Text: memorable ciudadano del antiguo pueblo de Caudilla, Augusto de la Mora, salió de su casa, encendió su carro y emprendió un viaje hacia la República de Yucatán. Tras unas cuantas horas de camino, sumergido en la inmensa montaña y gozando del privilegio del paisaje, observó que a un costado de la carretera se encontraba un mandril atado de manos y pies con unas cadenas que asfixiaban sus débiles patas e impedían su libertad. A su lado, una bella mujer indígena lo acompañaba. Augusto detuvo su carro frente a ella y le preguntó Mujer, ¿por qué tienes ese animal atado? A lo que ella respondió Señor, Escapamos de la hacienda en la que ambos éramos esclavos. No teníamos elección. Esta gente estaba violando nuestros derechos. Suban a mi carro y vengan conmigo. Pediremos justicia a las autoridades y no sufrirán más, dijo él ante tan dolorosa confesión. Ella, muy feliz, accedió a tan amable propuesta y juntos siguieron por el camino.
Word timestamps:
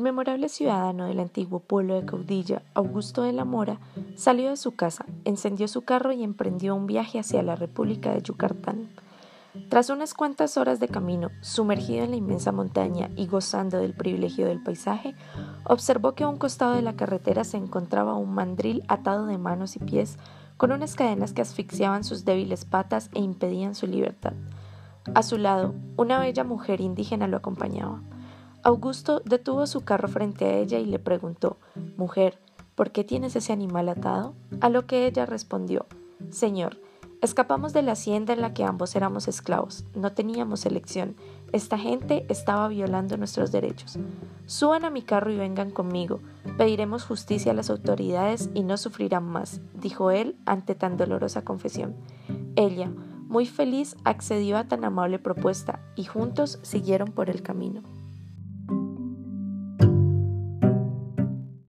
memorable 0.00 0.48
ciudadano 0.48 1.06
del 1.06 1.18
antiguo 1.18 1.58
pueblo 1.58 2.00
de 2.00 2.06
Caudilla, 2.06 2.62
Augusto 2.74 3.22
de 3.22 3.32
la 3.32 3.44
Mora, 3.44 3.80
salió 4.14 4.50
de 4.50 4.56
su 4.56 4.76
casa, 4.76 5.06
encendió 5.24 5.66
su 5.66 5.82
carro 5.82 6.12
y 6.12 6.22
emprendió 6.22 6.76
un 6.76 6.86
viaje 6.86 7.18
hacia 7.18 7.42
la 7.42 7.56
República 7.56 8.14
de 8.14 8.22
Yucatán. 8.22 8.90
Tras 9.68 9.90
unas 9.90 10.14
cuantas 10.14 10.56
horas 10.56 10.78
de 10.78 10.86
camino, 10.86 11.30
sumergido 11.40 12.04
en 12.04 12.10
la 12.10 12.16
inmensa 12.16 12.52
montaña 12.52 13.10
y 13.16 13.26
gozando 13.26 13.78
del 13.78 13.92
privilegio 13.92 14.46
del 14.46 14.62
paisaje, 14.62 15.16
observó 15.64 16.14
que 16.14 16.22
a 16.22 16.28
un 16.28 16.36
costado 16.36 16.74
de 16.74 16.82
la 16.82 16.94
carretera 16.94 17.42
se 17.42 17.56
encontraba 17.56 18.14
un 18.14 18.34
mandril 18.34 18.84
atado 18.86 19.26
de 19.26 19.36
manos 19.36 19.74
y 19.74 19.80
pies 19.80 20.16
con 20.56 20.70
unas 20.70 20.94
cadenas 20.94 21.32
que 21.32 21.42
asfixiaban 21.42 22.04
sus 22.04 22.24
débiles 22.24 22.64
patas 22.64 23.10
e 23.14 23.20
impedían 23.20 23.74
su 23.74 23.88
libertad. 23.88 24.34
A 25.12 25.24
su 25.24 25.38
lado, 25.38 25.74
una 25.96 26.20
bella 26.20 26.44
mujer 26.44 26.80
indígena 26.80 27.26
lo 27.26 27.36
acompañaba. 27.36 28.00
Augusto 28.64 29.20
detuvo 29.24 29.66
su 29.66 29.82
carro 29.82 30.08
frente 30.08 30.46
a 30.46 30.56
ella 30.56 30.78
y 30.78 30.86
le 30.86 30.98
preguntó 30.98 31.58
Mujer, 31.96 32.38
¿por 32.74 32.90
qué 32.90 33.04
tienes 33.04 33.36
ese 33.36 33.52
animal 33.52 33.88
atado? 33.88 34.34
A 34.60 34.70
lo 34.70 34.86
que 34.86 35.06
ella 35.06 35.26
respondió 35.26 35.86
Señor, 36.30 36.78
Escapamos 37.24 37.72
de 37.72 37.80
la 37.80 37.92
hacienda 37.92 38.34
en 38.34 38.42
la 38.42 38.52
que 38.52 38.64
ambos 38.64 38.94
éramos 38.96 39.28
esclavos. 39.28 39.86
No 39.94 40.12
teníamos 40.12 40.66
elección. 40.66 41.16
Esta 41.52 41.78
gente 41.78 42.26
estaba 42.28 42.68
violando 42.68 43.16
nuestros 43.16 43.50
derechos. 43.50 43.98
Suban 44.44 44.84
a 44.84 44.90
mi 44.90 45.00
carro 45.00 45.32
y 45.32 45.38
vengan 45.38 45.70
conmigo. 45.70 46.20
Pediremos 46.58 47.04
justicia 47.04 47.52
a 47.52 47.54
las 47.54 47.70
autoridades 47.70 48.50
y 48.52 48.62
no 48.62 48.76
sufrirán 48.76 49.24
más, 49.24 49.62
dijo 49.72 50.10
él 50.10 50.36
ante 50.44 50.74
tan 50.74 50.98
dolorosa 50.98 51.44
confesión. 51.44 51.94
Ella, 52.56 52.90
muy 53.26 53.46
feliz, 53.46 53.96
accedió 54.04 54.58
a 54.58 54.64
tan 54.64 54.84
amable 54.84 55.18
propuesta 55.18 55.80
y 55.96 56.04
juntos 56.04 56.58
siguieron 56.60 57.10
por 57.12 57.30
el 57.30 57.40
camino. 57.40 57.82